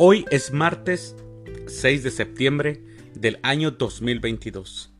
Hoy 0.00 0.26
es 0.30 0.52
martes 0.52 1.16
6 1.66 2.04
de 2.04 2.12
septiembre 2.12 2.80
del 3.16 3.40
año 3.42 3.72
2022, 3.72 4.92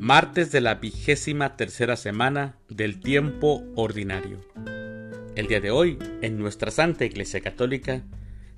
martes 0.00 0.50
de 0.50 0.60
la 0.60 0.74
vigésima 0.74 1.56
tercera 1.56 1.94
semana 1.94 2.58
del 2.68 2.98
tiempo 2.98 3.62
ordinario. 3.76 4.40
El 5.36 5.46
día 5.46 5.60
de 5.60 5.70
hoy, 5.70 6.00
en 6.20 6.36
nuestra 6.36 6.72
Santa 6.72 7.04
Iglesia 7.04 7.42
Católica, 7.42 8.02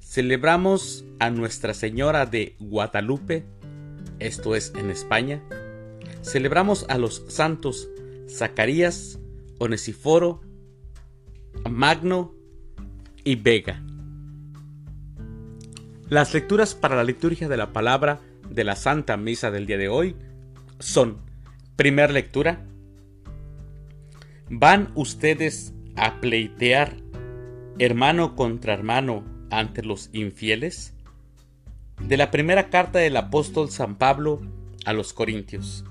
celebramos 0.01 1.05
a 1.19 1.29
Nuestra 1.29 1.75
Señora 1.75 2.25
de 2.25 2.57
Guadalupe, 2.59 3.45
esto 4.19 4.57
es 4.57 4.73
en 4.77 4.89
España, 4.89 5.43
celebramos 6.23 6.87
a 6.89 6.97
los 6.97 7.23
santos 7.29 7.87
Zacarías, 8.31 9.19
Onesiforo, 9.59 10.41
Magno 11.69 12.35
y 13.25 13.37
Vega. 13.37 13.86
Las 16.09 16.33
lecturas 16.33 16.77
para 16.77 16.95
la 16.95 17.03
liturgia 17.03 17.49
de 17.49 17.57
la 17.57 17.73
palabra 17.73 18.21
de 18.49 18.63
la 18.63 18.77
Santa 18.77 19.17
Misa 19.17 19.51
del 19.51 19.67
día 19.67 19.77
de 19.77 19.89
hoy 19.89 20.15
son, 20.79 21.19
primera 21.75 22.13
lectura, 22.13 22.65
¿van 24.49 24.93
ustedes 24.95 25.75
a 25.97 26.21
pleitear 26.21 26.95
hermano 27.81 28.37
contra 28.37 28.73
hermano 28.73 29.25
ante 29.51 29.83
los 29.83 30.11
infieles? 30.13 30.95
De 32.01 32.17
la 32.17 32.31
primera 32.31 32.71
carta 32.71 33.01
del 33.01 33.17
apóstol 33.17 33.71
San 33.71 33.97
Pablo 33.97 34.41
a 34.85 34.93
los 34.93 35.13
Corintios, 35.13 35.85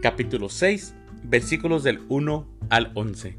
capítulo 0.00 0.48
6, 0.48 0.94
versículos 1.24 1.82
del 1.82 1.98
1 2.08 2.46
al 2.68 2.92
11. 2.94 3.36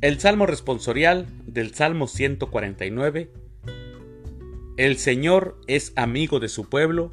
El 0.00 0.20
Salmo 0.20 0.46
responsorial 0.46 1.26
del 1.44 1.74
Salmo 1.74 2.06
149 2.06 3.32
el 4.76 4.96
Señor 4.96 5.56
es 5.66 5.92
amigo 5.96 6.40
de 6.40 6.48
su 6.48 6.68
pueblo. 6.68 7.12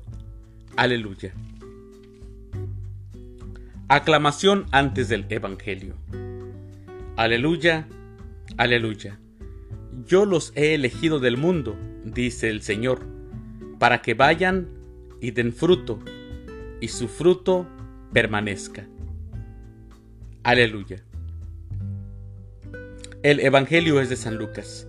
Aleluya. 0.77 1.33
Aclamación 3.87 4.65
antes 4.71 5.09
del 5.09 5.25
Evangelio. 5.29 5.95
Aleluya, 7.17 7.87
aleluya. 8.57 9.19
Yo 10.07 10.25
los 10.25 10.53
he 10.55 10.73
elegido 10.73 11.19
del 11.19 11.37
mundo, 11.37 11.75
dice 12.03 12.49
el 12.49 12.61
Señor, 12.61 13.05
para 13.77 14.01
que 14.01 14.13
vayan 14.13 14.69
y 15.19 15.31
den 15.31 15.53
fruto, 15.53 15.99
y 16.79 16.87
su 16.87 17.07
fruto 17.07 17.67
permanezca. 18.11 18.87
Aleluya. 20.43 21.03
El 23.21 23.39
Evangelio 23.39 24.01
es 24.01 24.09
de 24.09 24.15
San 24.15 24.37
Lucas 24.37 24.87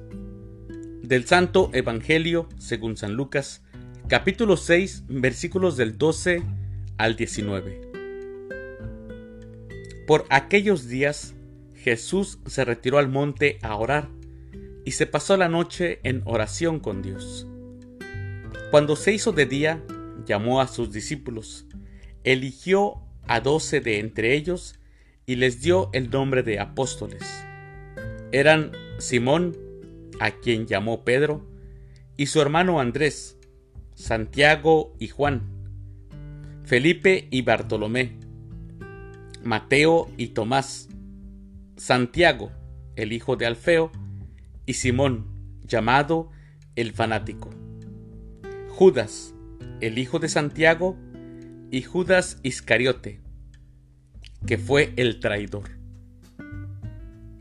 del 1.13 1.27
Santo 1.27 1.69
Evangelio 1.75 2.49
según 2.57 2.97
San 2.97 3.13
Lucas, 3.13 3.61
capítulo 4.09 4.57
6, 4.57 5.05
versículos 5.09 5.77
del 5.77 5.99
12 5.99 6.43
al 6.97 7.17
19. 7.17 7.83
Por 10.07 10.25
aquellos 10.31 10.89
días 10.89 11.35
Jesús 11.75 12.39
se 12.47 12.65
retiró 12.65 12.97
al 12.97 13.11
monte 13.11 13.59
a 13.61 13.77
orar 13.77 14.09
y 14.87 14.93
se 14.93 15.05
pasó 15.05 15.37
la 15.37 15.51
noche 15.51 16.01
en 16.03 16.23
oración 16.25 16.81
con 16.81 17.03
Dios. 17.03 17.47
Cuando 18.71 18.97
se 18.97 19.13
hizo 19.13 19.33
de 19.33 19.45
día, 19.45 19.85
llamó 20.25 20.63
a 20.63 20.67
sus 20.67 20.93
discípulos, 20.93 21.67
eligió 22.25 23.03
a 23.29 23.41
doce 23.41 23.83
de 23.83 23.99
entre 23.99 24.35
ellos 24.35 24.81
y 25.27 25.37
les 25.37 25.61
dio 25.61 25.91
el 25.93 26.09
nombre 26.09 26.43
de 26.43 26.59
apóstoles. 26.59 27.45
Eran 28.33 28.73
Simón, 28.99 29.72
a 30.21 30.31
quien 30.33 30.67
llamó 30.67 31.05
Pedro, 31.05 31.47
y 32.17 32.27
su 32.27 32.41
hermano 32.41 32.81
Andrés, 32.81 33.39
Santiago 33.95 34.95
y 34.99 35.09
Juan, 35.09 35.43
Felipe 36.65 37.29
y 37.31 37.43
Bartolomé, 37.43 38.19
Mateo 39.43 40.09
y 40.17 40.29
Tomás, 40.29 40.89
Santiago, 41.77 42.53
el 42.97 43.13
hijo 43.13 43.37
de 43.37 43.47
Alfeo, 43.47 43.91
y 44.67 44.75
Simón, 44.75 45.27
llamado 45.67 46.31
el 46.77 46.93
fanático, 46.93 47.51
Judas, 48.69 49.35
el 49.81 49.99
hijo 49.99 50.19
de 50.19 50.29
Santiago, 50.29 50.97
y 51.71 51.83
Judas 51.83 52.39
Iscariote, 52.43 53.21
que 54.47 54.59
fue 54.59 54.93
el 54.97 55.21
traidor. 55.21 55.82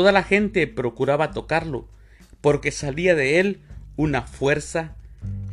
Toda 0.00 0.12
la 0.12 0.22
gente 0.22 0.66
procuraba 0.66 1.30
tocarlo, 1.30 1.86
porque 2.40 2.70
salía 2.70 3.14
de 3.14 3.38
él 3.38 3.60
una 3.96 4.22
fuerza 4.22 4.96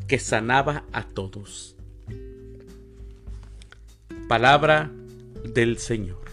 que 0.08 0.19
sanaba 0.19 0.85
a 0.94 1.03
todos. 1.03 1.75
Palabra 4.30 4.90
del 5.53 5.80
Señor. 5.80 6.24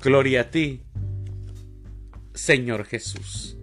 Gloria 0.00 0.42
a 0.42 0.50
ti, 0.52 0.84
Señor 2.32 2.84
Jesús. 2.84 3.56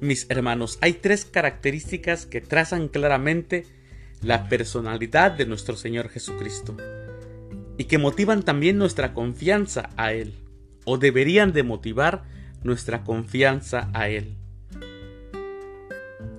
Mis 0.00 0.30
hermanos, 0.30 0.78
hay 0.80 0.92
tres 0.92 1.24
características 1.24 2.24
que 2.24 2.40
trazan 2.40 2.86
claramente 2.86 3.66
la 4.20 4.48
personalidad 4.48 5.32
de 5.32 5.46
nuestro 5.46 5.74
Señor 5.74 6.08
Jesucristo 6.08 6.76
y 7.82 7.86
que 7.86 7.98
motivan 7.98 8.44
también 8.44 8.78
nuestra 8.78 9.12
confianza 9.12 9.90
a 9.96 10.12
Él, 10.12 10.34
o 10.84 10.98
deberían 10.98 11.52
de 11.52 11.64
motivar 11.64 12.22
nuestra 12.62 13.02
confianza 13.02 13.90
a 13.92 14.08
Él. 14.08 14.36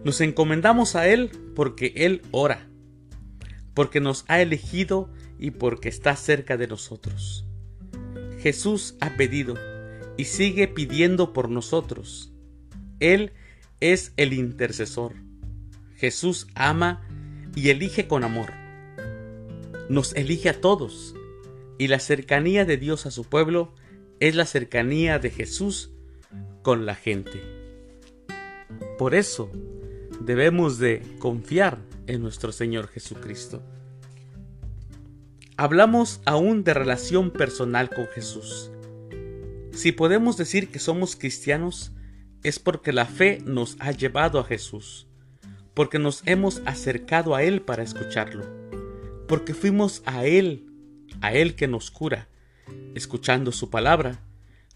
Nos 0.05 0.21
encomendamos 0.21 0.95
a 0.95 1.05
Él 1.09 1.31
porque 1.53 1.91
Él 1.97 2.21
ora, 2.31 2.69
porque 3.73 3.99
nos 3.99 4.23
ha 4.29 4.41
elegido 4.41 5.11
y 5.37 5.51
porque 5.51 5.89
está 5.89 6.15
cerca 6.15 6.55
de 6.55 6.67
nosotros. 6.67 7.45
Jesús 8.39 8.95
ha 9.01 9.17
pedido 9.17 9.55
y 10.15 10.23
sigue 10.23 10.69
pidiendo 10.69 11.33
por 11.33 11.49
nosotros. 11.49 12.31
Él 13.01 13.33
es 13.81 14.13
el 14.15 14.31
intercesor. 14.31 15.15
Jesús 15.97 16.47
ama 16.55 17.05
y 17.53 17.67
elige 17.67 18.07
con 18.07 18.23
amor. 18.23 18.53
Nos 19.89 20.13
elige 20.15 20.47
a 20.47 20.61
todos 20.61 21.15
y 21.83 21.89
la 21.89 21.99
cercanía 21.99 22.63
de 22.63 22.77
Dios 22.77 23.05
a 23.05 23.11
su 23.11 23.25
pueblo 23.25 23.73
es 24.21 24.35
la 24.35 24.45
cercanía 24.45 25.19
de 25.19 25.29
Jesús 25.29 25.91
con 26.61 26.85
la 26.85 26.95
gente. 26.95 27.43
Por 28.97 29.15
eso 29.15 29.51
debemos 30.21 30.77
de 30.79 31.01
confiar 31.19 31.79
en 32.07 32.21
nuestro 32.21 32.53
Señor 32.53 32.87
Jesucristo. 32.87 33.61
Hablamos 35.57 36.21
aún 36.23 36.63
de 36.63 36.73
relación 36.73 37.31
personal 37.31 37.89
con 37.89 38.07
Jesús. 38.07 38.71
Si 39.73 39.91
podemos 39.91 40.37
decir 40.37 40.69
que 40.71 40.79
somos 40.79 41.17
cristianos, 41.17 41.91
es 42.43 42.59
porque 42.59 42.93
la 42.93 43.07
fe 43.07 43.39
nos 43.43 43.75
ha 43.81 43.91
llevado 43.91 44.39
a 44.39 44.45
Jesús, 44.45 45.09
porque 45.73 45.99
nos 45.99 46.25
hemos 46.27 46.61
acercado 46.65 47.35
a 47.35 47.43
Él 47.43 47.61
para 47.61 47.83
escucharlo, 47.83 48.45
porque 49.27 49.53
fuimos 49.53 50.01
a 50.05 50.23
Él 50.23 50.69
a 51.23 51.33
Él 51.33 51.55
que 51.55 51.67
nos 51.67 51.89
cura. 51.89 52.27
Escuchando 52.93 53.51
su 53.53 53.69
palabra, 53.69 54.19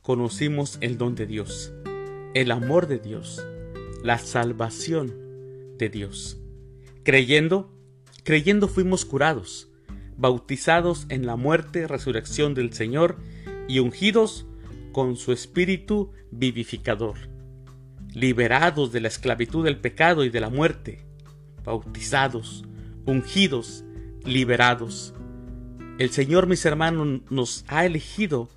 conocimos 0.02 0.78
el 0.80 0.98
don 0.98 1.14
de 1.14 1.28
Dios, 1.28 1.74
el 2.34 2.52
amor 2.52 2.88
de 2.88 3.00
Dios, 3.00 3.46
la 4.02 4.18
salvación 4.18 5.14
de 5.78 5.90
Dios. 5.90 6.38
Creyendo, 7.04 7.70
creyendo 8.24 8.70
fuimos 8.70 9.04
curados, 9.04 9.68
bautizados 10.16 11.06
en 11.10 11.26
la 11.26 11.36
muerte, 11.36 11.86
resurrección 11.86 12.54
del 12.54 12.72
Señor 12.72 13.18
y 13.68 13.80
ungidos 13.80 14.46
con 14.94 15.18
su 15.18 15.34
espíritu 15.34 16.14
vivificador, 16.32 17.18
liberados 18.14 18.94
de 18.94 19.02
la 19.02 19.10
esclavitud 19.10 19.66
del 19.66 19.80
pecado 19.80 20.24
y 20.24 20.30
de 20.30 20.40
la 20.40 20.50
muerte, 20.50 21.04
bautizados, 21.66 22.64
ungidos, 23.06 23.84
liberados, 24.24 25.14
el 25.98 26.12
Señor, 26.12 26.48
mis 26.48 26.64
hermanos, 26.66 27.22
nos 27.30 27.66
ha 27.68 27.86
elegido 27.86 28.50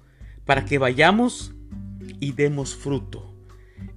para 0.44 0.64
que 0.64 0.78
vayamos 0.78 1.52
y 2.20 2.32
demos 2.32 2.74
fruto. 2.74 3.26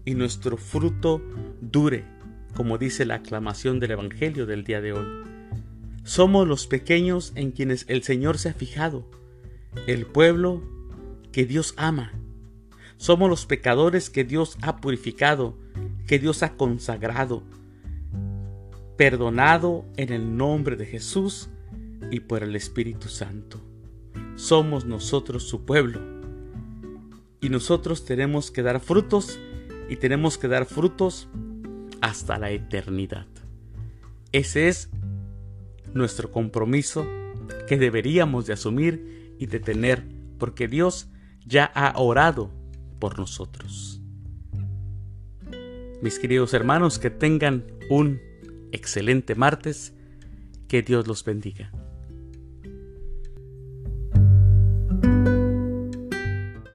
y 0.05 0.15
nuestro 0.15 0.57
fruto 0.57 1.21
dure, 1.61 2.03
como 2.55 2.77
dice 2.77 3.05
la 3.05 3.15
aclamación 3.15 3.79
del 3.79 3.91
Evangelio 3.91 4.45
del 4.45 4.65
día 4.65 4.81
de 4.81 4.91
hoy. 4.91 5.07
Somos 6.03 6.45
los 6.45 6.67
pequeños 6.67 7.31
en 7.35 7.51
quienes 7.51 7.85
el 7.87 8.03
Señor 8.03 8.37
se 8.37 8.49
ha 8.49 8.53
fijado, 8.53 9.09
el 9.87 10.05
pueblo 10.05 10.61
que 11.31 11.45
Dios 11.45 11.73
ama. 11.77 12.11
Somos 12.97 13.29
los 13.29 13.45
pecadores 13.45 14.09
que 14.09 14.25
Dios 14.25 14.57
ha 14.61 14.81
purificado, 14.81 15.57
que 16.05 16.19
Dios 16.19 16.43
ha 16.43 16.55
consagrado, 16.57 17.43
perdonado 18.97 19.85
en 19.95 20.11
el 20.11 20.35
nombre 20.35 20.75
de 20.75 20.85
Jesús 20.85 21.49
y 22.13 22.19
por 22.19 22.43
el 22.43 22.55
Espíritu 22.55 23.09
Santo. 23.09 23.59
Somos 24.35 24.85
nosotros 24.85 25.47
su 25.49 25.65
pueblo. 25.65 25.99
Y 27.41 27.49
nosotros 27.49 28.05
tenemos 28.05 28.51
que 28.51 28.61
dar 28.61 28.79
frutos 28.79 29.39
y 29.89 29.95
tenemos 29.95 30.37
que 30.37 30.47
dar 30.47 30.65
frutos 30.65 31.27
hasta 32.01 32.37
la 32.37 32.51
eternidad. 32.51 33.25
Ese 34.31 34.67
es 34.67 34.91
nuestro 35.95 36.31
compromiso 36.31 37.07
que 37.67 37.77
deberíamos 37.77 38.45
de 38.45 38.53
asumir 38.53 39.35
y 39.39 39.47
de 39.47 39.59
tener 39.59 40.05
porque 40.37 40.67
Dios 40.67 41.07
ya 41.47 41.65
ha 41.65 41.99
orado 41.99 42.51
por 42.99 43.17
nosotros. 43.17 44.01
Mis 46.03 46.19
queridos 46.19 46.53
hermanos, 46.53 46.99
que 46.99 47.09
tengan 47.09 47.65
un 47.89 48.21
excelente 48.71 49.33
martes, 49.33 49.93
que 50.67 50.83
Dios 50.83 51.07
los 51.07 51.23
bendiga. 51.23 51.71